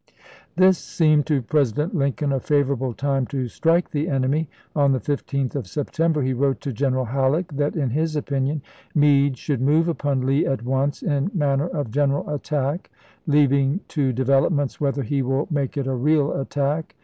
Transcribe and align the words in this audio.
This 0.55 0.79
seemed 0.79 1.27
to 1.27 1.43
President 1.43 1.93
Lincoln 1.93 2.31
a 2.33 2.39
favorable 2.39 2.91
time 2.91 3.27
to 3.27 3.47
strike 3.47 3.91
the 3.91 4.09
enemy. 4.09 4.49
On 4.75 4.93
the 4.93 4.99
15th 4.99 5.53
of 5.55 5.67
Septem 5.67 6.11
ber 6.11 6.23
he 6.23 6.33
wrote 6.33 6.59
to 6.61 6.73
General 6.73 7.05
Halleck 7.05 7.53
that, 7.53 7.75
in 7.75 7.91
his 7.91 8.15
opinion, 8.15 8.63
Meade" 8.95 9.37
should 9.37 9.61
move 9.61 9.87
upon 9.87 10.25
Lee 10.25 10.47
at 10.47 10.63
once 10.65 11.03
in 11.03 11.29
man 11.35 11.59
ner 11.59 11.67
of 11.67 11.91
general 11.91 12.27
attack, 12.31 12.89
leaving 13.27 13.79
to 13.89 14.11
developments 14.11 14.81
whether 14.81 15.03
he 15.03 15.21
will 15.21 15.47
make 15.51 15.77
it 15.77 15.85
a 15.85 15.93
real 15.93 16.33
attack. 16.33 16.95